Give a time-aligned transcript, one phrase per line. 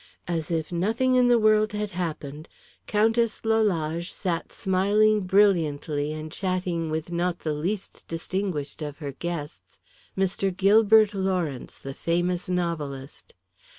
[0.27, 2.49] As if nothing in the world had happened
[2.87, 9.79] Countess Lalage sat smiling brilliantly and chatting with not the least distinguished of her guests,
[10.17, 10.49] Mr.
[10.57, 13.35] Gilbert Lawrence, the famous novelist.